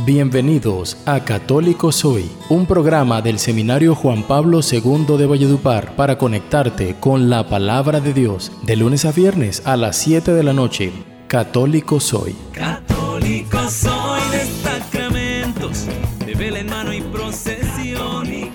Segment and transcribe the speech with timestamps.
[0.00, 6.96] Bienvenidos a Católico Soy, un programa del Seminario Juan Pablo II de Valledupar para conectarte
[6.98, 10.92] con la palabra de Dios de lunes a viernes a las 7 de la noche.
[11.28, 12.34] Católico Soy.
[12.52, 15.86] Católico soy de sacramentos,
[16.26, 18.24] de vela en mano y procesión.
[18.24, 18.48] del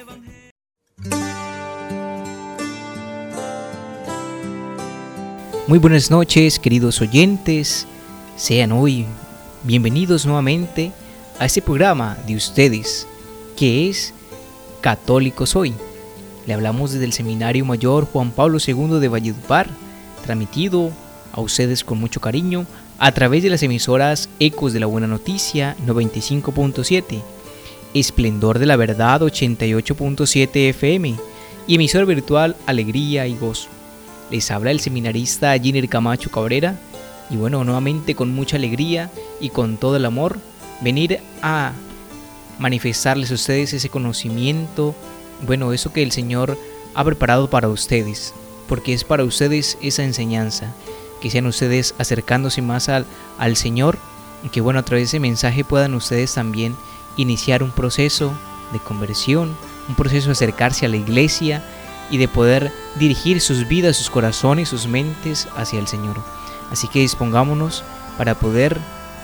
[0.00, 0.52] Evangelio.
[5.66, 7.88] Muy buenas noches, queridos oyentes.
[8.36, 9.06] Sean hoy
[9.64, 10.92] bienvenidos nuevamente
[11.38, 13.08] a este programa de ustedes,
[13.56, 14.12] que es
[14.82, 15.74] Católico Soy.
[16.46, 19.66] Le hablamos desde el Seminario Mayor Juan Pablo II de Valledupar,
[20.22, 20.90] transmitido
[21.32, 22.66] a ustedes con mucho cariño
[22.98, 27.22] a través de las emisoras Ecos de la Buena Noticia 95.7,
[27.94, 31.16] Esplendor de la Verdad 88.7 FM
[31.66, 33.68] y emisora virtual Alegría y Gozo.
[34.30, 36.78] Les habla el seminarista Giner Camacho Cabrera
[37.30, 39.10] y bueno, nuevamente con mucha alegría
[39.40, 40.38] y con todo el amor,
[40.80, 41.72] venir a
[42.58, 44.94] manifestarles a ustedes ese conocimiento,
[45.46, 46.58] bueno, eso que el Señor
[46.94, 48.34] ha preparado para ustedes,
[48.68, 50.72] porque es para ustedes esa enseñanza,
[51.20, 53.06] que sean ustedes acercándose más al,
[53.38, 53.98] al Señor
[54.44, 56.76] y que bueno, a través de ese mensaje puedan ustedes también
[57.16, 58.32] iniciar un proceso
[58.72, 59.56] de conversión,
[59.88, 61.64] un proceso de acercarse a la iglesia
[62.10, 66.16] y de poder dirigir sus vidas, sus corazones, sus mentes hacia el Señor.
[66.70, 67.84] Así que dispongámonos
[68.18, 68.78] para poder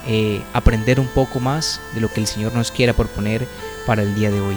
[0.06, 3.46] eh, aprender un poco más de lo que el Señor nos quiera proponer
[3.86, 4.56] para el día de hoy.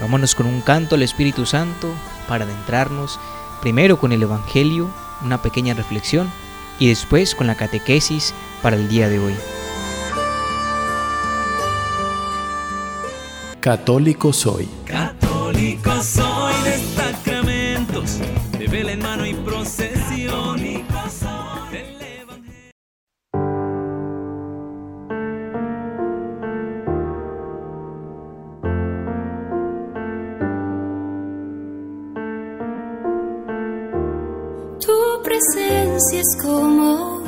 [0.00, 1.88] Vámonos con un canto al Espíritu Santo
[2.28, 3.20] para adentrarnos
[3.60, 4.90] primero con el Evangelio,
[5.22, 6.30] una pequeña reflexión,
[6.78, 9.34] y después con la catequesis para el día de hoy.
[13.60, 14.68] Católico Soy.
[14.84, 15.21] Católico
[35.42, 37.22] presencia es como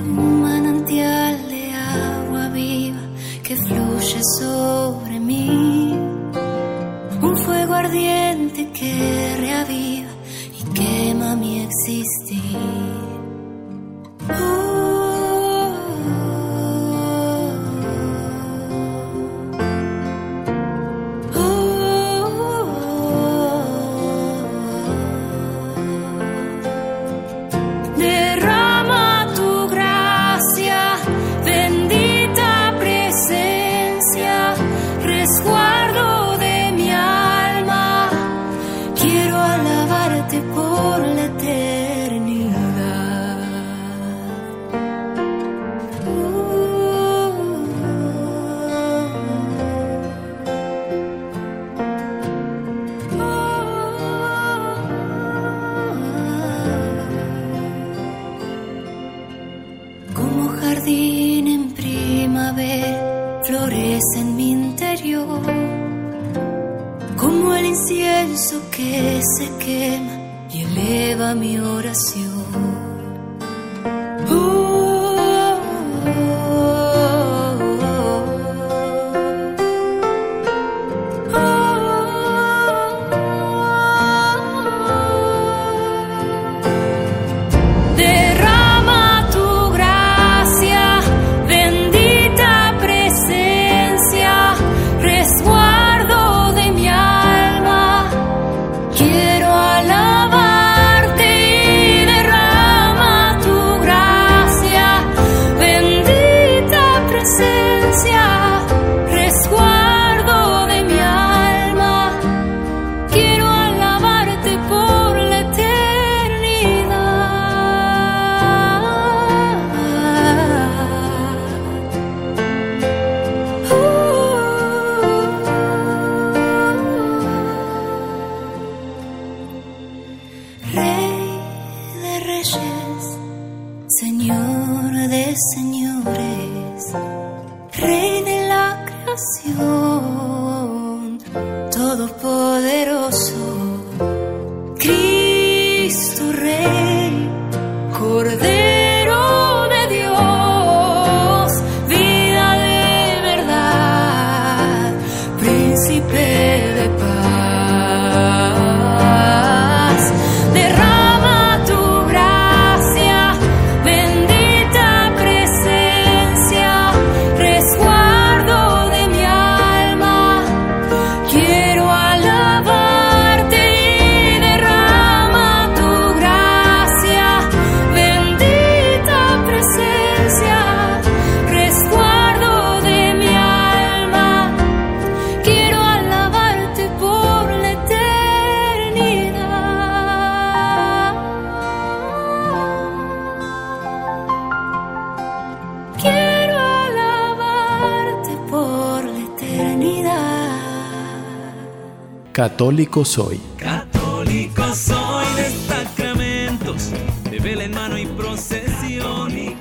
[202.45, 203.41] Católico soy.
[203.57, 206.91] Católico soy de sacramentos,
[207.31, 209.33] de vela en mano y procesión.
[209.33, 209.57] del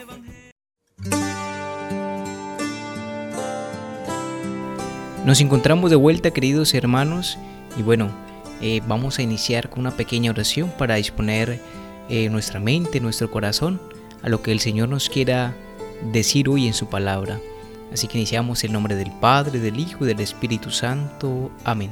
[0.00, 0.46] Evangelio.
[5.26, 7.36] Nos encontramos de vuelta, queridos hermanos,
[7.76, 8.10] y bueno,
[8.62, 11.60] eh, vamos a iniciar con una pequeña oración para disponer
[12.08, 13.78] eh, nuestra mente, nuestro corazón
[14.22, 15.54] a lo que el Señor nos quiera
[16.12, 17.38] decir hoy en su palabra.
[17.92, 21.50] Así que iniciamos el nombre del Padre, del Hijo y del Espíritu Santo.
[21.64, 21.90] Amén.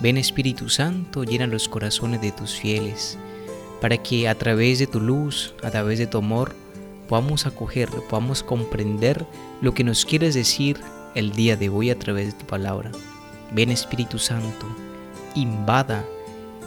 [0.00, 3.16] Ven Espíritu Santo, llena los corazones de tus fieles,
[3.80, 6.54] para que a través de tu luz, a través de tu amor,
[7.08, 9.24] podamos acoger, podamos comprender
[9.60, 10.80] lo que nos quieres decir
[11.14, 12.90] el día de hoy a través de tu palabra.
[13.52, 14.66] Ven Espíritu Santo,
[15.34, 16.04] invada,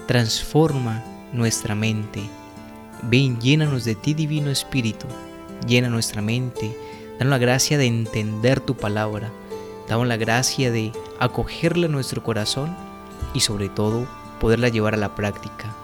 [0.08, 1.04] transforma
[1.34, 2.22] nuestra mente.
[3.04, 5.06] Ven, llénanos de ti, Divino Espíritu,
[5.68, 6.76] llena nuestra mente,
[7.20, 9.30] danos la gracia de entender tu palabra,
[9.90, 12.76] danos la gracia de acogerla en nuestro corazón
[13.34, 14.08] y sobre todo
[14.40, 15.76] poderla llevar a la práctica.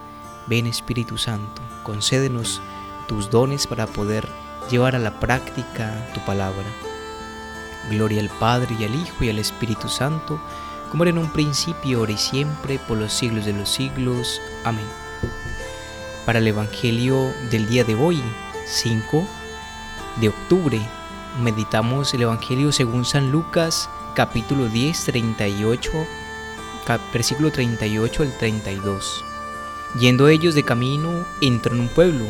[0.46, 2.62] Ven Espíritu Santo, concédenos
[3.06, 4.26] tus dones para poder
[4.70, 6.64] llevar a la práctica tu palabra.
[7.90, 10.40] Gloria al Padre y al Hijo y al Espíritu Santo,
[10.90, 14.40] como era en un principio, ahora y siempre, por los siglos de los siglos.
[14.64, 14.86] Amén.
[16.24, 18.22] Para el Evangelio del día de hoy,
[18.66, 19.24] 5
[20.20, 20.80] de octubre,
[21.38, 25.90] meditamos el Evangelio según San Lucas, capítulo 10, 38,
[26.86, 29.24] cap- versículo 38 al 32.
[29.98, 32.24] Yendo ellos de camino, entró en un pueblo,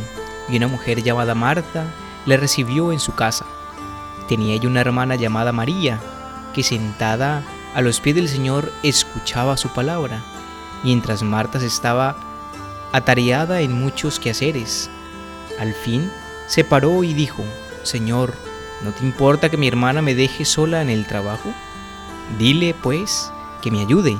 [0.48, 1.86] y una mujer llamada Marta
[2.26, 3.46] le recibió en su casa.
[4.28, 6.00] Tenía ella una hermana llamada María,
[6.54, 7.42] que sentada
[7.74, 10.22] a los pies del Señor escuchaba su palabra,
[10.82, 12.16] mientras Marta se estaba
[12.92, 14.88] atareada en muchos quehaceres.
[15.58, 16.10] Al fin
[16.46, 17.44] se paró y dijo,
[17.82, 18.34] Señor,
[18.82, 21.52] ¿no te importa que mi hermana me deje sola en el trabajo?
[22.38, 23.32] Dile, pues,
[23.62, 24.18] que me ayude.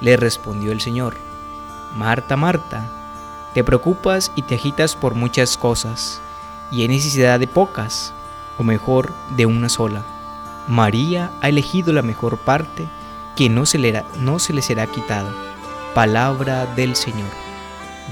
[0.00, 1.16] Le respondió el Señor,
[1.94, 2.84] Marta, Marta,
[3.54, 6.20] te preocupas y te agitas por muchas cosas,
[6.70, 8.12] y hay necesidad de pocas,
[8.58, 10.02] o mejor, de una sola.
[10.68, 12.86] María ha elegido la mejor parte,
[13.34, 15.32] que no se le, no se le será quitada.
[15.94, 17.30] Palabra del Señor.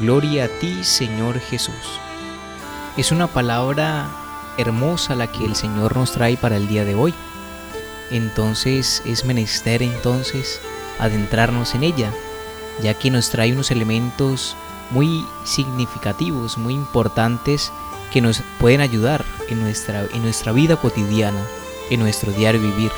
[0.00, 2.00] Gloria a ti, Señor Jesús.
[2.96, 4.08] Es una palabra
[4.58, 7.14] hermosa la que el Señor nos trae para el día de hoy.
[8.10, 10.60] Entonces es menester entonces
[10.98, 12.12] adentrarnos en ella,
[12.82, 14.56] ya que nos trae unos elementos
[14.90, 17.72] muy significativos, muy importantes
[18.12, 21.42] que nos pueden ayudar en nuestra, en nuestra vida cotidiana,
[21.90, 22.92] en nuestro diario vivir.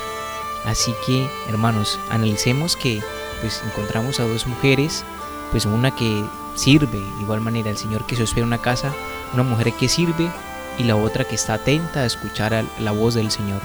[0.64, 3.00] Así que, hermanos, analicemos que
[3.41, 5.05] pues encontramos a dos mujeres,
[5.50, 6.25] pues una que
[6.55, 8.93] sirve, de igual manera el Señor que se hospeda en una casa,
[9.32, 10.31] una mujer que sirve
[10.78, 13.61] y la otra que está atenta a escuchar la voz del Señor.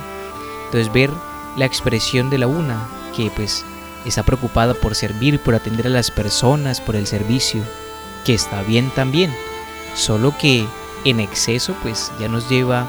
[0.65, 1.11] Entonces ver
[1.57, 3.65] la expresión de la una, que pues
[4.05, 7.63] está preocupada por servir, por atender a las personas, por el servicio,
[8.25, 9.33] que está bien también,
[9.95, 10.65] solo que
[11.03, 12.87] en exceso pues ya nos lleva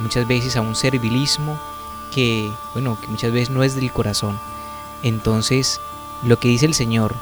[0.00, 1.58] muchas veces a un servilismo
[2.14, 4.38] que, bueno, que muchas veces no es del corazón.
[5.02, 5.80] Entonces,
[6.22, 7.14] lo que dice el Señor,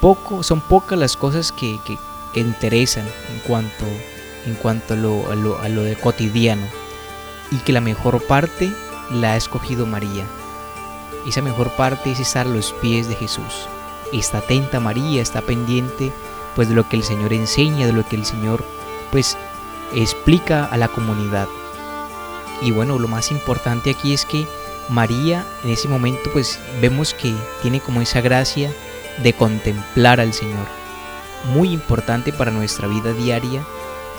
[0.00, 1.98] poco, son pocas las cosas que, que
[2.40, 3.86] interesan en cuanto,
[4.46, 6.66] en cuanto a, lo, a, lo, de cotidiano.
[7.50, 8.72] Y que la mejor parte
[9.10, 10.24] la ha escogido María.
[11.26, 13.68] Esa mejor parte es estar a los pies de Jesús.
[14.12, 16.12] Está atenta María, está pendiente
[16.54, 18.64] pues de lo que el Señor enseña, de lo que el Señor
[19.10, 19.36] pues
[19.94, 21.48] explica a la comunidad.
[22.62, 24.46] Y bueno, lo más importante aquí es que
[24.88, 28.72] María en ese momento pues vemos que tiene como esa gracia
[29.22, 30.66] de contemplar al Señor.
[31.52, 33.64] Muy importante para nuestra vida diaria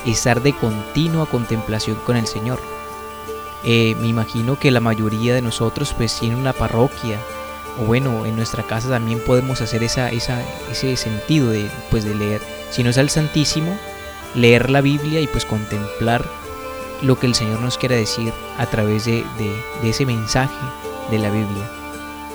[0.06, 2.60] estar de continua contemplación con el Señor.
[3.64, 7.20] Eh, me imagino que la mayoría de nosotros pues tiene una parroquia
[7.80, 12.42] o bueno, en nuestra casa también podemos hacer esa, ese sentido de, pues, de leer,
[12.70, 13.78] si no es al Santísimo,
[14.36, 16.26] leer la Biblia y pues contemplar
[17.02, 20.54] lo que el Señor nos quiere decir a través de, de, de ese mensaje
[21.10, 21.70] de la Biblia.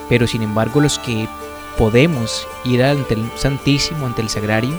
[0.08, 1.28] Pero sin embargo los que
[1.78, 4.74] podemos ir ante el Santísimo, ante el Sagrario,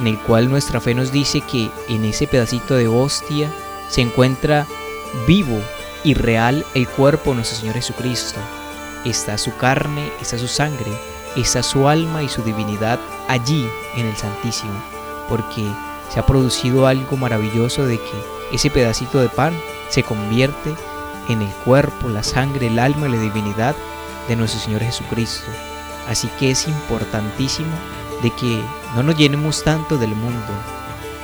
[0.00, 3.50] en el cual nuestra fe nos dice que en ese pedacito de hostia
[3.88, 4.66] se encuentra
[5.26, 5.60] vivo
[6.04, 8.40] y real el cuerpo de nuestro Señor Jesucristo.
[9.04, 10.92] Está su carne, está su sangre,
[11.36, 12.98] está su alma y su divinidad
[13.28, 14.72] allí en el Santísimo,
[15.28, 15.64] porque
[16.12, 19.52] se ha producido algo maravilloso de que ese pedacito de pan
[19.88, 20.74] se convierte
[21.28, 23.74] en el cuerpo, la sangre, el alma y la divinidad
[24.28, 25.50] de nuestro Señor Jesucristo.
[26.08, 27.72] Así que es importantísimo
[28.22, 28.62] de que
[28.94, 30.52] no nos llenemos tanto del mundo,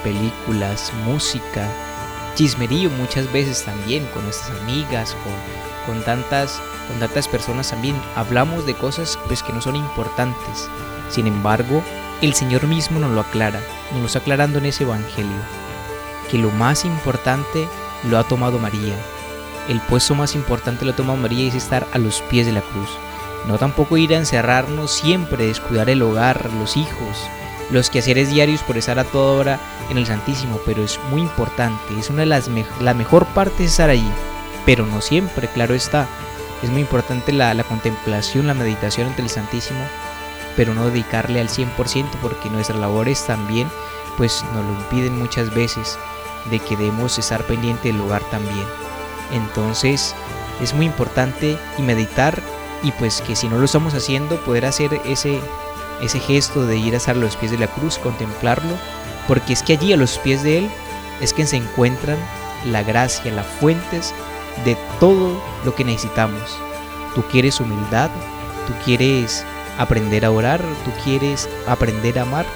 [0.03, 1.69] películas, música,
[2.35, 7.97] chismerío muchas veces también con nuestras amigas, con, con, tantas, con tantas personas también.
[8.17, 10.69] Hablamos de cosas pues, que no son importantes.
[11.09, 11.83] Sin embargo,
[12.21, 13.61] el Señor mismo nos lo aclara,
[13.93, 15.37] nos lo está aclarando en ese Evangelio,
[16.31, 17.69] que lo más importante
[18.09, 18.95] lo ha tomado María.
[19.69, 22.53] El puesto más importante lo ha tomado María y es estar a los pies de
[22.53, 22.91] la cruz.
[23.47, 27.19] No tampoco ir a encerrarnos siempre, descuidar el hogar, los hijos,
[27.73, 29.61] los quehaceres diarios por estar a toda hora
[29.91, 32.49] en el Santísimo, pero es muy importante, es una de las
[32.81, 34.11] la mejor parte es estar allí,
[34.67, 36.07] pero no siempre, claro está.
[36.63, 39.81] Es muy importante la, la contemplación, la meditación ante el Santísimo,
[40.57, 43.69] pero no dedicarle al 100% porque nuestras labores también
[44.17, 45.99] pues nos lo impiden muchas veces
[46.51, 48.67] de que debemos estar pendiente del hogar también.
[49.33, 50.15] Entonces
[50.61, 52.41] es muy importante y meditar
[52.83, 55.41] y pues que si no lo estamos haciendo poder hacer ese
[56.03, 58.77] ese gesto de ir a estar a los pies de la cruz, contemplarlo,
[59.29, 60.71] porque es que allí a los pies de él
[61.21, 62.19] es que se encuentran
[62.67, 64.13] la gracia, las fuentes
[64.65, 66.59] de todo lo que necesitamos.
[67.15, 68.11] Tú quieres humildad,
[68.67, 69.45] tú quieres
[69.79, 72.47] aprender a orar, tú quieres aprender a amar.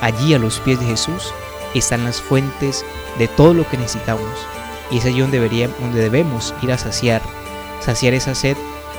[0.00, 1.32] Allí a los pies de Jesús
[1.74, 2.84] están las fuentes
[3.18, 4.46] de todo lo que necesitamos.
[4.90, 5.38] Y es allí donde,
[5.80, 7.22] donde debemos ir a saciar,
[7.80, 8.56] saciar esa sed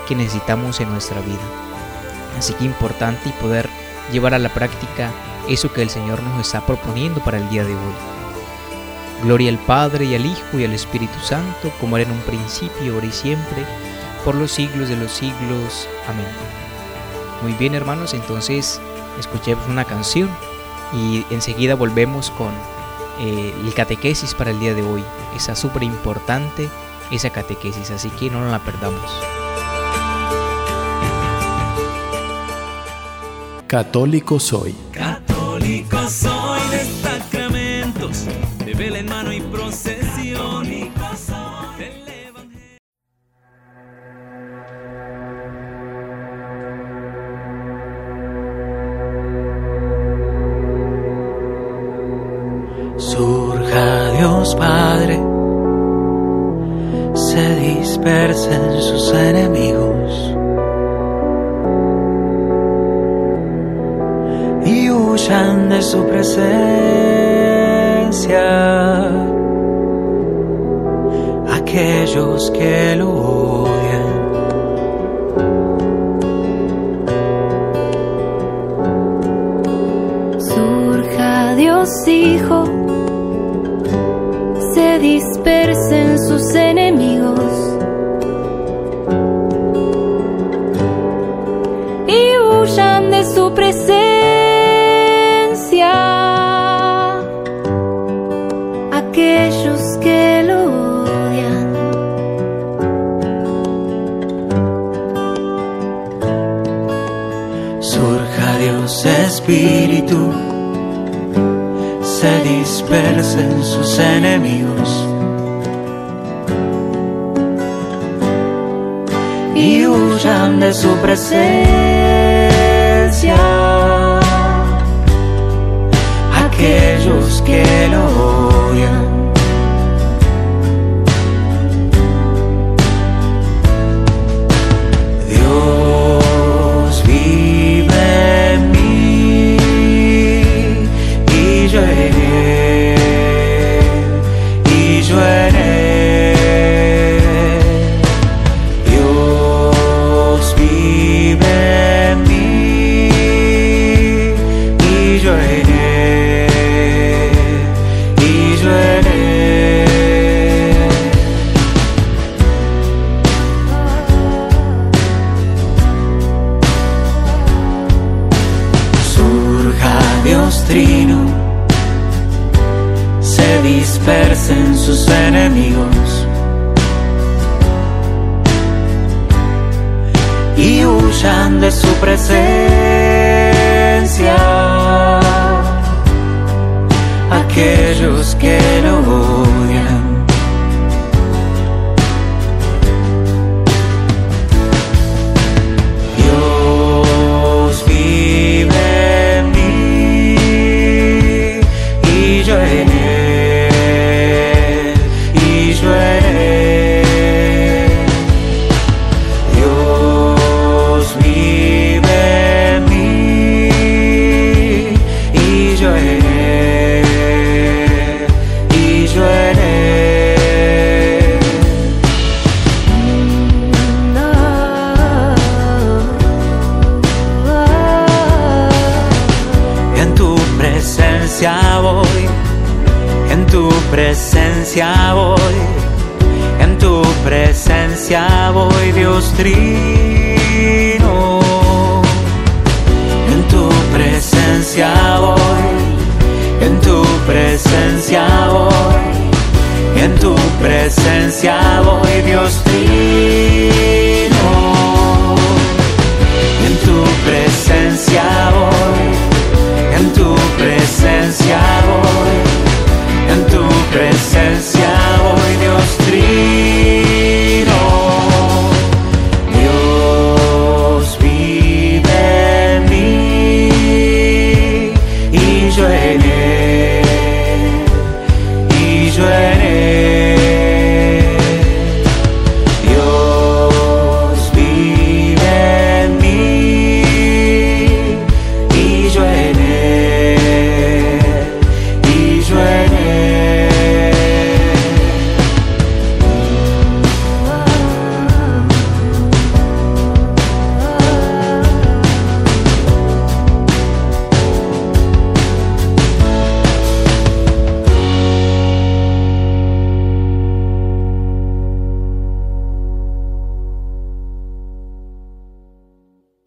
[0.08, 1.75] que necesitamos en nuestra vida.
[2.38, 3.70] Así que importante y poder
[4.12, 5.12] llevar a la práctica
[5.48, 7.94] eso que el Señor nos está proponiendo para el día de hoy.
[9.24, 12.94] Gloria al Padre y al Hijo y al Espíritu Santo, como era en un principio,
[12.94, 13.66] ahora y siempre,
[14.24, 15.88] por los siglos de los siglos.
[16.08, 16.28] Amén.
[17.42, 18.82] Muy bien hermanos, entonces
[19.20, 20.30] escuchemos una canción
[20.94, 22.54] y enseguida volvemos con
[23.20, 25.04] eh, el catequesis para el día de hoy.
[25.36, 26.70] Esa súper importante,
[27.12, 29.12] esa catequesis, así que no la perdamos.
[33.76, 34.85] Católico soy.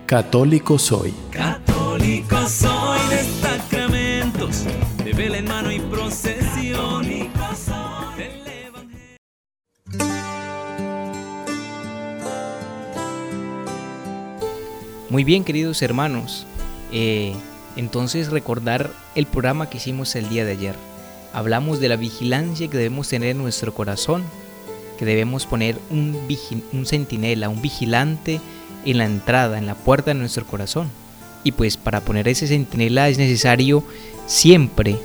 [0.09, 1.13] Católico soy.
[1.31, 4.65] Católico soy de sacramentos,
[5.05, 7.07] de vela en mano y procesión.
[8.17, 9.19] Del Evangelio.
[15.11, 16.47] Muy bien, queridos hermanos.
[16.91, 17.35] Eh,
[17.77, 20.75] entonces recordar el programa que hicimos el día de ayer.
[21.35, 24.25] Hablamos de la vigilancia que debemos tener en nuestro corazón,
[24.99, 26.17] que debemos poner un,
[26.73, 28.41] un centinela, un vigilante
[28.85, 30.89] en la entrada, en la puerta de nuestro corazón.
[31.45, 33.85] Y pues para poner ese centinela es necesario
[34.27, 34.99] siempre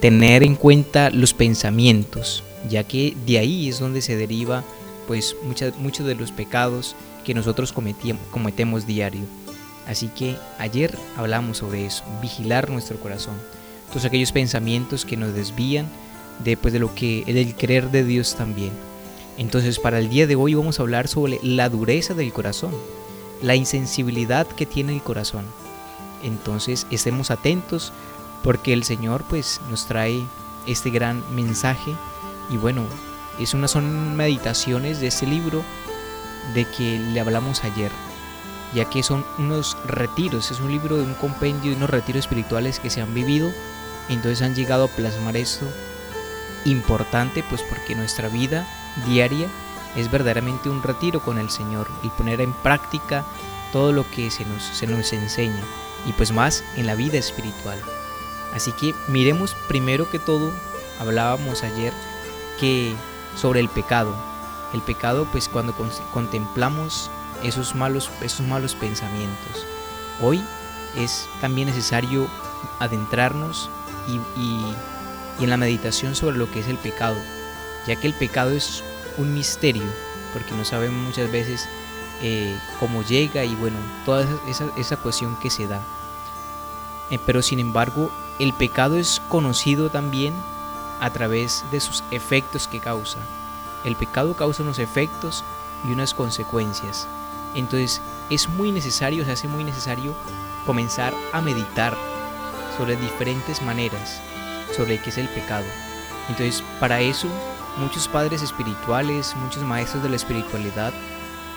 [0.00, 4.64] tener en cuenta los pensamientos, ya que de ahí es donde se deriva
[5.06, 7.72] pues muchas- muchos de los pecados que nosotros
[8.30, 9.22] cometemos diario.
[9.86, 13.34] Así que ayer hablamos sobre eso, vigilar nuestro corazón.
[13.88, 15.86] Todos aquellos pensamientos que nos desvían
[16.44, 18.70] de, pues, de lo que del creer de Dios también.
[19.38, 22.72] Entonces, para el día de hoy vamos a hablar sobre la dureza del corazón,
[23.42, 25.44] la insensibilidad que tiene el corazón.
[26.22, 27.92] Entonces, estemos atentos
[28.42, 30.24] porque el Señor pues nos trae
[30.66, 31.94] este gran mensaje
[32.50, 32.84] y bueno,
[33.38, 35.62] es una son meditaciones de este libro
[36.54, 37.90] de que le hablamos ayer,
[38.74, 42.80] ya que son unos retiros, es un libro de un compendio de unos retiros espirituales
[42.80, 43.50] que se han vivido,
[44.08, 45.66] entonces han llegado a plasmar esto
[46.64, 48.66] importante, pues porque nuestra vida
[49.06, 49.48] diaria
[49.96, 53.24] es verdaderamente un retiro con el Señor, el poner en práctica
[53.72, 55.62] todo lo que se nos, se nos enseña,
[56.06, 57.78] y pues más en la vida espiritual.
[58.54, 60.50] Así que miremos primero que todo,
[61.00, 61.92] hablábamos ayer
[62.58, 62.94] que
[63.36, 64.14] sobre el pecado.
[64.72, 67.10] El pecado, pues cuando con- contemplamos
[67.42, 69.66] esos malos, esos malos pensamientos.
[70.20, 70.42] Hoy
[70.96, 72.26] es también necesario
[72.78, 73.70] adentrarnos
[74.08, 74.74] y, y-
[75.40, 77.16] y en la meditación sobre lo que es el pecado,
[77.86, 78.82] ya que el pecado es
[79.18, 79.84] un misterio,
[80.32, 81.68] porque no sabemos muchas veces
[82.22, 85.82] eh, cómo llega y bueno, toda esa, esa, cuestión que se da.
[87.10, 90.34] Eh, pero sin embargo, el pecado es conocido también
[91.00, 93.18] a través de sus efectos que causa.
[93.84, 95.44] El pecado causa unos efectos
[95.86, 97.06] y unas consecuencias.
[97.54, 98.00] Entonces
[98.30, 100.14] es muy necesario, se hace muy necesario
[100.66, 101.96] comenzar a meditar
[102.76, 104.20] sobre diferentes maneras
[104.76, 105.64] sobre qué es el pecado.
[106.28, 107.28] Entonces para eso
[107.78, 110.92] muchos padres espirituales, muchos maestros de la espiritualidad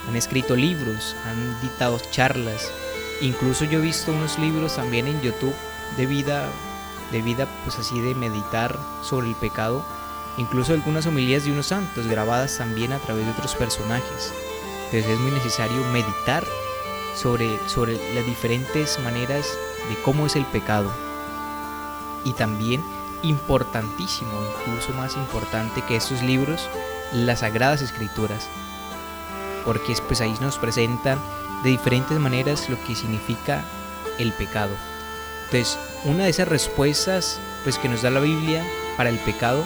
[0.07, 2.71] han escrito libros, han dictado charlas.
[3.21, 5.53] Incluso yo he visto unos libros también en YouTube
[5.97, 6.49] de vida,
[7.11, 9.85] de vida pues así de meditar sobre el pecado.
[10.37, 14.33] Incluso algunas homilías de unos santos grabadas también a través de otros personajes.
[14.85, 16.43] Entonces es muy necesario meditar
[17.15, 19.45] sobre, sobre las diferentes maneras
[19.89, 20.91] de cómo es el pecado.
[22.23, 22.83] Y también
[23.23, 26.67] importantísimo, incluso más importante que estos libros,
[27.13, 28.47] las sagradas escrituras.
[29.65, 31.19] Porque es, pues ahí nos presentan
[31.63, 33.63] de diferentes maneras lo que significa
[34.17, 34.71] el pecado.
[35.45, 38.65] Entonces, una de esas respuestas pues que nos da la Biblia
[38.97, 39.63] para el pecado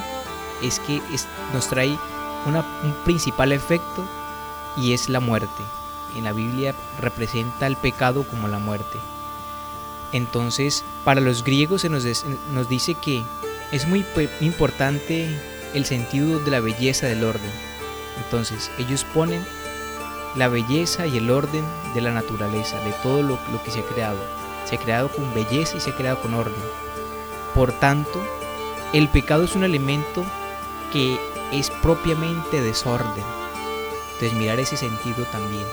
[0.62, 1.96] es que es- nos trae
[2.44, 4.04] una- un principal efecto
[4.76, 5.62] y es la muerte.
[6.14, 8.98] En la Biblia representa el pecado como la muerte.
[10.12, 12.04] Entonces, para los griegos se nos,
[12.52, 13.22] nos dice que
[13.72, 14.04] es muy
[14.40, 15.28] importante
[15.74, 17.50] el sentido de la belleza del orden.
[18.24, 19.44] Entonces, ellos ponen
[20.36, 24.18] la belleza y el orden de la naturaleza, de todo lo que se ha creado.
[24.64, 26.54] Se ha creado con belleza y se ha creado con orden.
[27.54, 28.22] Por tanto,
[28.92, 30.24] el pecado es un elemento
[30.92, 31.18] que
[31.52, 33.24] es propiamente desorden.
[34.14, 35.64] Entonces mirar ese sentido también.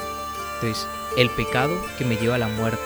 [0.56, 2.82] Entonces, el pecado que me lleva a la muerte,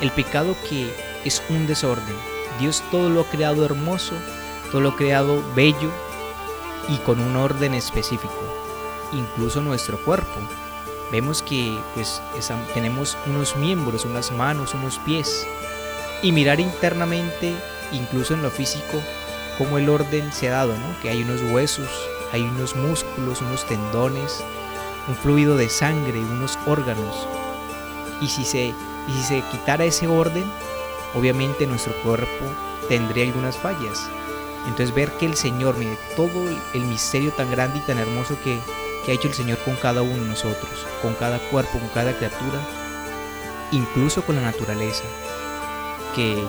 [0.00, 0.92] el pecado que
[1.24, 2.16] es un desorden.
[2.58, 4.14] Dios todo lo ha creado hermoso,
[4.72, 5.90] todo lo creado bello
[6.88, 8.32] y con un orden específico,
[9.12, 10.40] incluso nuestro cuerpo.
[11.12, 12.22] Vemos que pues
[12.72, 15.46] tenemos unos miembros, unas manos, unos pies
[16.22, 17.54] y mirar internamente,
[17.92, 19.00] incluso en lo físico,
[19.58, 21.00] cómo el orden se ha dado, ¿no?
[21.02, 21.88] Que hay unos huesos,
[22.32, 24.42] hay unos músculos, unos tendones,
[25.06, 27.28] un fluido de sangre, unos órganos.
[28.22, 30.50] Y si se, y si se quitara ese orden,
[31.14, 32.46] obviamente nuestro cuerpo
[32.88, 34.08] tendría algunas fallas.
[34.66, 38.58] Entonces ver que el Señor, mire, todo el, misterio tan grande y tan hermoso que,
[39.04, 42.16] que ha hecho el Señor con cada uno de nosotros, con cada cuerpo, con cada
[42.16, 42.60] criatura,
[43.72, 45.04] incluso con la naturaleza,
[46.14, 46.42] que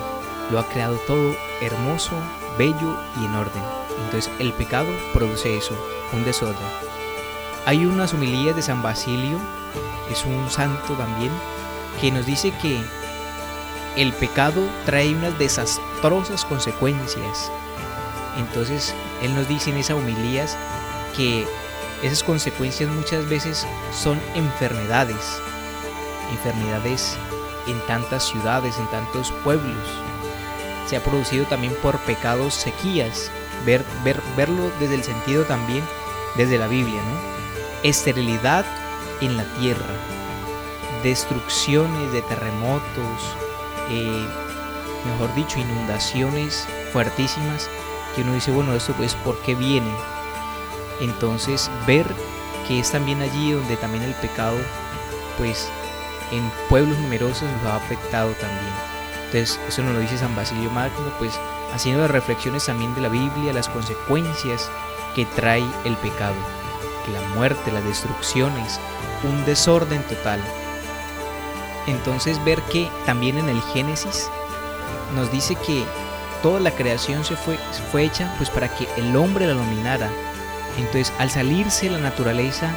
[0.51, 2.11] lo ha creado todo hermoso,
[2.57, 3.63] bello y en orden.
[4.05, 5.75] Entonces el pecado produce eso,
[6.13, 6.57] un desorden.
[7.65, 9.37] Hay unas homilías de San Basilio,
[10.11, 11.31] es un santo también,
[12.01, 12.79] que nos dice que
[13.95, 17.51] el pecado trae unas desastrosas consecuencias.
[18.37, 20.57] Entonces él nos dice en esas homilías
[21.15, 21.47] que
[22.01, 25.39] esas consecuencias muchas veces son enfermedades,
[26.31, 27.15] enfermedades
[27.67, 29.87] en tantas ciudades, en tantos pueblos.
[30.87, 33.31] Se ha producido también por pecados sequías,
[33.65, 35.83] ver, ver, verlo desde el sentido también
[36.35, 37.89] desde la Biblia, ¿no?
[37.89, 38.65] Esterilidad
[39.21, 39.95] en la tierra,
[41.03, 43.37] destrucciones de terremotos,
[43.89, 44.25] eh,
[45.05, 47.69] mejor dicho, inundaciones fuertísimas,
[48.15, 49.91] que uno dice, bueno, esto pues, ¿por qué viene?
[51.01, 52.05] Entonces, ver
[52.67, 54.57] que es también allí donde también el pecado,
[55.37, 55.69] pues,
[56.31, 58.73] en pueblos numerosos nos ha afectado también.
[59.25, 61.33] Entonces, eso nos lo dice San Basilio Magno, pues,
[61.73, 64.69] haciendo las reflexiones también de la Biblia, las consecuencias
[65.15, 66.35] que trae el pecado,
[67.11, 68.79] la muerte, las destrucciones,
[69.23, 70.39] un desorden total.
[71.87, 74.29] Entonces ver que también en el Génesis
[75.15, 75.83] nos dice que
[76.43, 77.57] toda la creación se fue,
[77.91, 80.11] fue hecha pues para que el hombre la dominara.
[80.77, 82.69] Entonces al salirse la naturaleza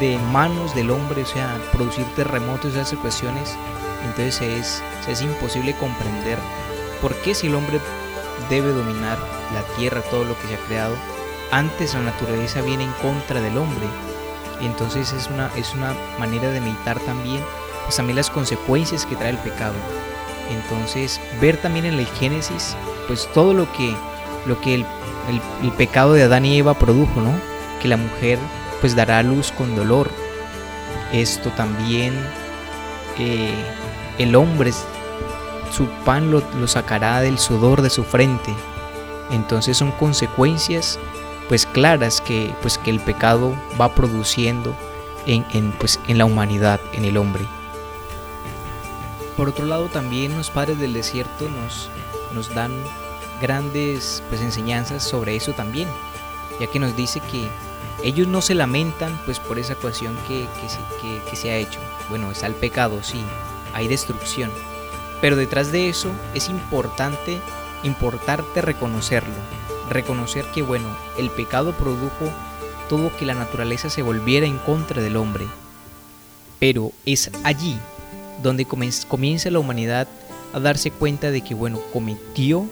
[0.00, 3.56] de manos del hombre, o sea, producir terremotos y esas cuestiones,
[4.04, 6.38] entonces es, es imposible comprender
[7.00, 7.78] por qué si el hombre
[8.50, 9.18] debe dominar
[9.54, 10.96] la tierra, todo lo que se ha creado,
[11.50, 13.86] antes la naturaleza viene en contra del hombre.
[14.60, 17.42] Entonces es una, es una manera de meditar también,
[17.84, 19.74] pues también las consecuencias que trae el pecado.
[20.50, 23.94] Entonces ver también en el Génesis, pues todo lo que,
[24.46, 24.86] lo que el,
[25.62, 27.32] el- pecado de Adán y Eva produjo, ¿no?
[27.82, 28.38] Que la mujer
[28.80, 30.10] pues dará luz con dolor.
[31.12, 32.14] Esto también,
[34.18, 34.72] el hombre,
[35.70, 38.54] su pan lo, lo sacará del sudor de su frente.
[39.30, 40.98] Entonces son consecuencias
[41.48, 44.74] pues claras que pues que el pecado va produciendo
[45.26, 47.44] en, en, pues, en la humanidad, en el hombre.
[49.36, 51.88] Por otro lado también los padres del desierto nos,
[52.34, 52.72] nos dan
[53.40, 55.88] grandes pues, enseñanzas sobre eso también,
[56.58, 57.46] ya que nos dice que
[58.02, 60.46] ellos no se lamentan pues por esa ecuación que,
[61.02, 61.80] que- que se ha hecho.
[62.08, 63.20] Bueno, está el pecado, sí,
[63.74, 64.50] hay destrucción,
[65.20, 67.38] pero detrás de eso es importante,
[67.82, 69.34] importarte reconocerlo,
[69.90, 72.30] reconocer que bueno, el pecado produjo
[72.88, 75.46] todo que la naturaleza se volviera en contra del hombre.
[76.58, 77.78] Pero es allí
[78.42, 80.08] donde comienza la humanidad
[80.52, 82.66] a darse cuenta de que bueno, cometió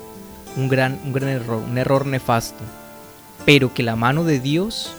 [0.56, 2.62] un gran, un gran error, un error nefasto,
[3.44, 4.92] pero que la mano de Dios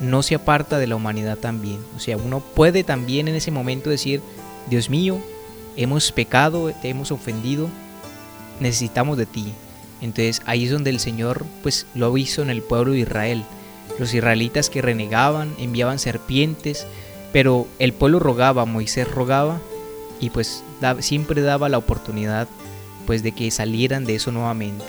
[0.00, 1.78] no se aparta de la humanidad también.
[1.96, 4.20] O sea, uno puede también en ese momento decir,
[4.68, 5.18] Dios mío,
[5.76, 7.68] hemos pecado, te hemos ofendido,
[8.60, 9.52] necesitamos de ti.
[10.00, 13.44] Entonces ahí es donde el Señor pues lo hizo en el pueblo de Israel.
[13.98, 16.86] Los israelitas que renegaban, enviaban serpientes,
[17.32, 19.60] pero el pueblo rogaba, Moisés rogaba
[20.20, 20.62] y pues
[21.00, 22.48] siempre daba la oportunidad
[23.06, 24.84] pues de que salieran de eso nuevamente.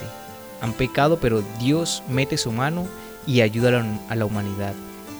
[0.61, 2.85] Han pecado, pero Dios mete su mano
[3.25, 4.73] y ayuda a la, humanidad.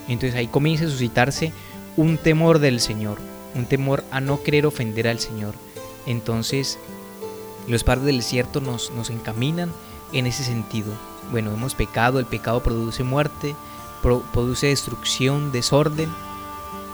[0.08, 1.52] Entonces ahí comienza a suscitarse
[1.96, 3.18] un temor del Señor,
[3.54, 5.54] un temor a no querer ofender al Señor.
[6.06, 6.78] Entonces
[7.66, 9.72] los padres del desierto nos, nos encaminan
[10.12, 10.92] en ese sentido.
[11.30, 13.54] Bueno, hemos pecado, el pecado produce muerte,
[14.02, 16.08] pro- produce destrucción, desorden,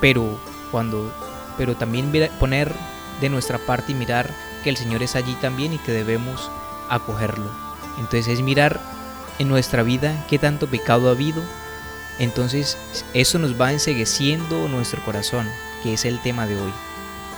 [0.01, 0.39] pero
[0.71, 1.13] cuando
[1.57, 2.73] pero también poner
[3.21, 4.31] de nuestra parte y mirar
[4.65, 6.51] que el Señor es allí también y que debemos
[6.89, 7.51] acogerlo.
[7.99, 8.81] Entonces es mirar
[9.39, 11.43] en nuestra vida qué tanto pecado ha habido.
[12.19, 12.77] Entonces
[13.15, 15.49] eso nos va ensegueciendo nuestro corazón,
[15.83, 16.73] que es el tema de hoy.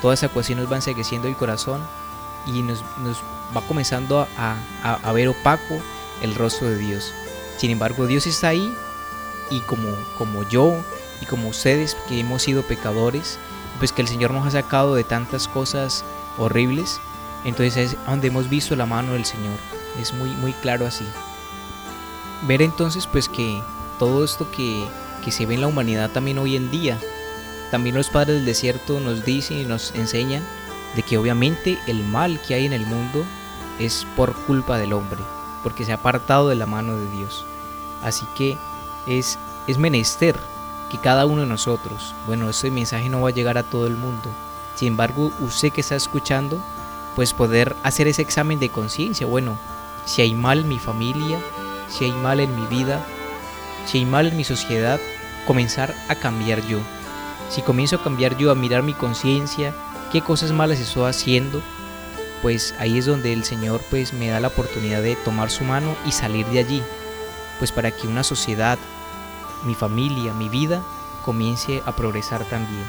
[0.00, 1.82] Toda esa ecuación nos va ensegueciendo el corazón
[2.46, 3.18] y nos, nos
[3.54, 5.78] va comenzando a, a- a ver opaco
[6.22, 7.12] el rostro de Dios.
[7.58, 8.74] Sin embargo, Dios está ahí
[9.50, 10.74] y como, como yo
[11.20, 13.38] y como ustedes que hemos sido pecadores,
[13.80, 16.04] pues que el Señor nos ha sacado de tantas cosas
[16.38, 17.00] horribles,
[17.44, 19.58] entonces es donde hemos visto la mano del Señor.
[19.98, 21.04] Es muy, muy claro así.
[22.46, 23.60] Ver entonces pues que
[23.98, 24.86] todo esto que,
[25.24, 26.98] que se ve en la humanidad también hoy en día,
[27.70, 30.46] también los padres del desierto nos dicen y nos enseñan
[30.94, 33.24] de que obviamente el mal que hay en el mundo
[33.78, 35.20] es por culpa del hombre,
[35.62, 37.46] porque se ha apartado de la mano de Dios.
[38.02, 38.58] Así que
[39.06, 40.36] es, es menester
[40.90, 43.96] que cada uno de nosotros, bueno, este mensaje no va a llegar a todo el
[43.96, 44.28] mundo,
[44.74, 46.62] sin embargo, usted que está escuchando,
[47.14, 49.58] pues poder hacer ese examen de conciencia, bueno,
[50.06, 51.38] si hay mal en mi familia,
[51.88, 53.04] si hay mal en mi vida,
[53.86, 55.00] si hay mal en mi sociedad,
[55.46, 56.78] comenzar a cambiar yo.
[57.50, 59.74] Si comienzo a cambiar yo, a mirar mi conciencia,
[60.12, 61.60] qué cosas malas estoy haciendo,
[62.42, 65.94] pues ahí es donde el Señor pues me da la oportunidad de tomar su mano
[66.06, 66.82] y salir de allí,
[67.58, 68.78] pues para que una sociedad,
[69.64, 70.82] mi familia, mi vida
[71.24, 72.84] comience a progresar también.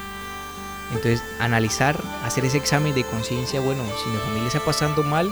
[0.90, 5.32] Entonces, analizar, hacer ese examen de conciencia, bueno, si mi familia está pasando mal,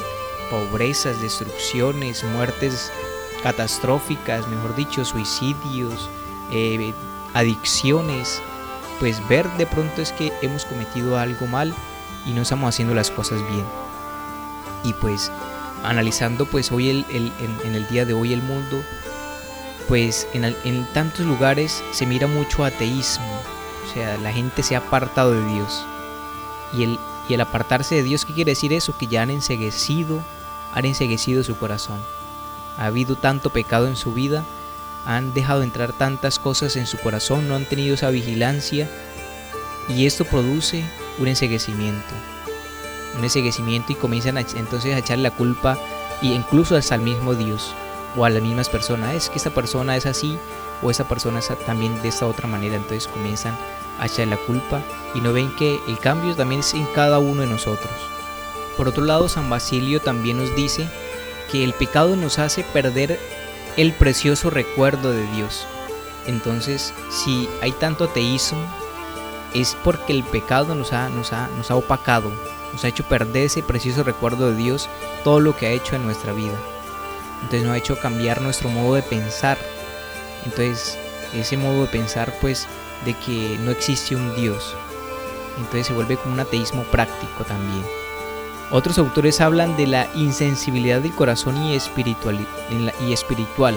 [0.50, 2.92] pobrezas, destrucciones, muertes
[3.44, 6.10] catastróficas, mejor dicho, suicidios,
[6.52, 6.94] eh,
[7.34, 8.42] adicciones,
[9.00, 11.74] pues ver de pronto es que hemos cometido algo mal
[12.26, 13.66] y no estamos haciendo las cosas bien.
[14.84, 15.32] Y pues
[15.84, 18.82] analizando pues hoy el, el, en, en, el día de hoy el mundo,
[19.90, 23.26] pues en, tantos lugares se mira mucho ateísmo,
[23.84, 25.84] o sea, la gente se ha apartado de Dios.
[26.78, 26.84] Y
[27.34, 28.96] el, apartarse de Dios, ¿qué quiere decir eso?
[28.96, 30.22] Que ya han enseguecido,
[30.74, 32.00] han enseguecido su corazón.
[32.78, 34.46] Ha habido tanto pecado en su vida,
[35.08, 38.88] han dejado entrar tantas cosas en su corazón, no han tenido esa vigilancia.
[39.88, 40.84] Y esto produce
[41.18, 42.14] un enseguecimiento.
[43.18, 45.80] Un enseguecimiento y comienzan entonces a echarle la culpa
[46.22, 47.74] y incluso hasta al mismo Dios
[48.16, 49.14] o a las mismas personas.
[49.14, 50.38] Es que esta persona es así
[50.82, 52.76] o esa persona es también de esta otra manera.
[52.76, 53.56] Entonces comienzan
[54.00, 54.82] a echar la culpa
[55.14, 57.92] y no ven que el cambio también es en cada uno de nosotros.
[58.78, 60.88] Por otro lado, San Basilio también nos dice
[61.52, 63.20] que el pecado nos hace perder
[63.76, 65.66] el precioso recuerdo de Dios.
[66.28, 68.60] Entonces, si hay tanto ateísmo,
[69.54, 71.10] es porque el pecado nos ha,
[71.76, 72.32] opacado,
[72.72, 74.90] nos ha hecho perder ese precioso recuerdo de Dios,
[75.24, 76.58] todo lo que ha hecho en nuestra vida.
[77.42, 79.58] Entonces nos ha hecho cambiar nuestro modo de pensar.
[80.46, 80.98] Entonces,
[81.34, 82.68] ese modo de pensar, pues,
[83.06, 84.76] de que no existe un Dios.
[85.58, 87.84] Entonces se vuelve como un ateísmo práctico también.
[88.72, 92.40] Otros autores hablan de la insensibilidad del corazón y espiritual,
[93.08, 93.76] y espiritual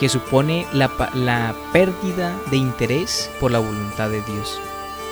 [0.00, 4.58] que supone la, la, pérdida de interés por la voluntad de Dios.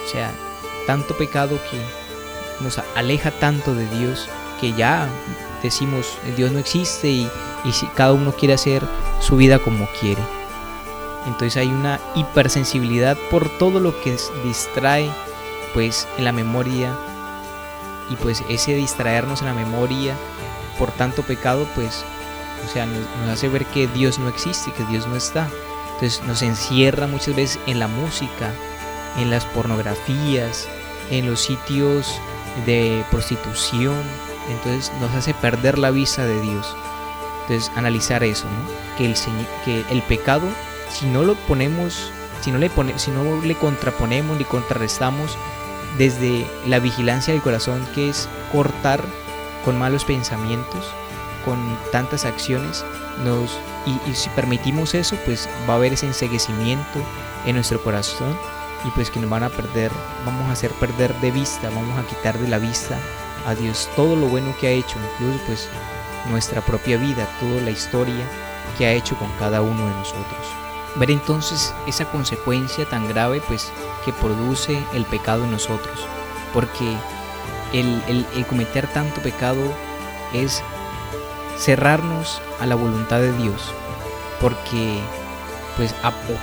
[0.05, 0.33] O sea,
[0.87, 1.79] tanto pecado que
[2.65, 4.29] nos aleja tanto de Dios
[4.61, 5.09] que ya
[5.63, 7.31] decimos Dios no existe y,
[7.65, 8.83] y si cada uno quiere hacer
[9.21, 10.23] su vida como quiere.
[11.27, 15.11] Entonces hay una hipersensibilidad por todo lo que distrae
[15.73, 16.95] pues en la memoria
[18.11, 20.17] y pues ese distraernos en la memoria
[20.79, 22.05] por tanto pecado pues
[22.67, 25.49] o sea nos, nos, hace ver que Dios no existe, que Dios no está.
[25.95, 28.53] Entonces nos encierra muchas veces en la música,
[29.19, 30.67] en las pornografías,
[31.11, 32.21] en los sitios
[32.67, 34.03] de prostitución.
[34.51, 36.77] Entonces nos hace perder la vista de Dios.
[37.43, 38.97] Entonces analizar eso, ¿no?
[38.97, 39.15] que, el,
[39.65, 40.49] que el pecado
[40.93, 42.13] si no lo ponemos,
[42.43, 45.37] si no le, pone, si no le contraponemos ni contrarrestamos
[45.99, 49.03] desde la vigilancia del corazón, que es cortar
[49.65, 50.93] con malos pensamientos,
[51.45, 51.59] con
[51.91, 52.85] tantas acciones,
[53.25, 57.01] nos, y, y si permitimos eso, pues va a haber ese enseguecimiento
[57.47, 58.37] en nuestro corazón
[58.85, 59.91] y pues que nos van a perder,
[60.25, 62.99] vamos a hacer perder de vista, vamos a quitar de la vista
[63.47, 65.69] a Dios todo lo bueno que ha hecho, incluso pues
[66.31, 68.25] nuestra propia vida, toda la historia
[68.79, 70.47] que ha hecho con cada uno de nosotros.
[70.97, 73.73] Ver entonces esa consecuencia tan grave pues
[74.05, 76.07] que produce el pecado en nosotros
[76.53, 76.97] porque
[77.73, 79.63] el, el, el, cometer tanto pecado
[80.33, 80.63] es
[81.59, 83.73] cerrarnos a la voluntad de Dios
[84.41, 85.01] porque
[85.77, 85.95] pues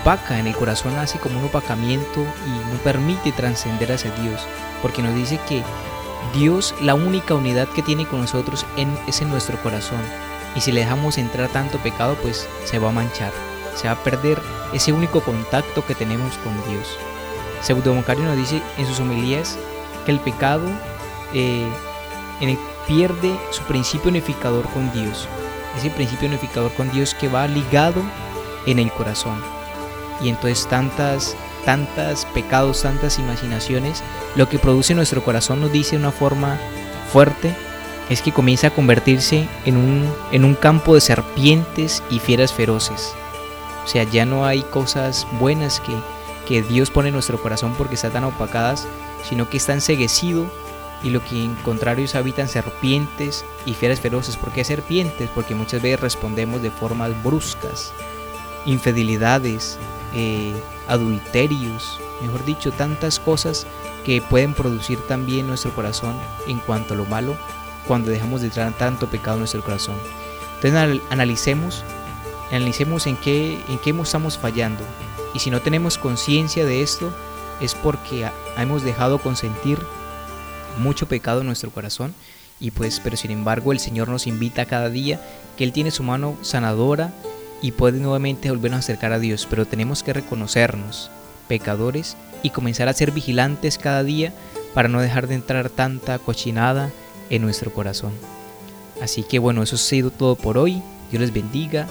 [0.01, 4.41] opaca en el corazón hace como un opacamiento y no permite trascender hacia Dios
[4.81, 5.63] porque nos dice que
[6.33, 8.65] Dios la única unidad que tiene con nosotros
[9.07, 10.01] es en nuestro corazón
[10.55, 13.31] y si le dejamos entrar tanto pecado pues se va a manchar
[13.79, 14.41] se va a perder
[14.73, 16.97] ese único contacto que tenemos con Dios.
[17.61, 19.57] Pseudo Macario nos dice en sus homilías
[20.05, 20.67] que el pecado
[21.33, 21.67] eh,
[22.87, 25.27] pierde su principio unificador con Dios.
[25.77, 28.01] Ese principio unificador con Dios que va ligado
[28.65, 29.41] en el corazón.
[30.22, 34.04] Y entonces tantas, tantas pecados, tantas imaginaciones,
[34.36, 36.60] lo que produce nuestro corazón nos dice de una forma
[37.12, 37.56] fuerte
[38.10, 43.13] es que comienza a convertirse en un, en un campo de serpientes y fieras feroces.
[43.86, 45.93] O sea, ya no hay cosas buenas que,
[46.48, 48.88] que Dios pone en nuestro corazón porque están tan opacadas,
[49.28, 50.48] sino que está enseguecido
[51.04, 54.38] y lo que en contrario habitan serpientes y fieras feroces.
[54.38, 55.30] ¿Por qué serpientes?
[55.34, 57.93] Porque muchas veces respondemos de formas bruscas,
[58.69, 59.77] infidelidades,
[60.13, 60.53] eh,
[60.88, 63.65] adulterios, mejor dicho, tantas cosas
[64.05, 66.15] que pueden producir también nuestro corazón
[66.47, 67.36] en cuanto a lo malo
[67.88, 69.95] cuando dejamos de entrar tanto pecado en nuestro corazón.
[70.62, 71.84] Entonces analicemos,
[72.49, 74.84] analicemos en qué, en qué estamos fallando.
[75.34, 77.12] Y si no tenemos conciencia de esto,
[77.62, 79.79] es porque hemos dejado consentir
[80.77, 82.13] mucho pecado en nuestro corazón.
[82.60, 85.21] Y pues, pero sin embargo, el Señor nos invita cada día
[85.58, 87.13] que Él tiene su mano sanadora
[87.62, 89.48] y puede nuevamente volvernos a acercar a Dios.
[89.50, 91.12] Pero tenemos que reconocernos
[91.48, 94.34] pecadores y comenzar a ser vigilantes cada día
[94.74, 96.91] para no dejar de entrar tanta cochinada
[97.30, 98.13] en nuestro corazón.
[99.02, 100.82] Así que bueno, eso ha sido todo por hoy.
[101.12, 101.88] Dios les bendiga.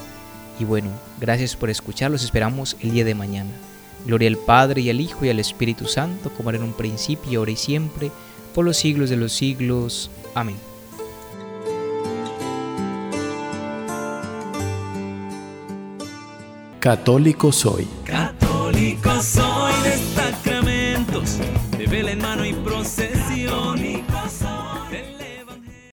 [0.59, 2.11] Y bueno, gracias por escuchar.
[2.11, 3.51] Los esperamos el día de mañana.
[4.05, 7.39] Gloria al Padre y al Hijo y al Espíritu Santo, como era en un principio,
[7.39, 8.11] ahora y siempre,
[8.53, 10.09] por los siglos de los siglos.
[10.33, 10.68] Amén.
[16.79, 17.85] Católico soy.
[18.05, 19.48] Católico soy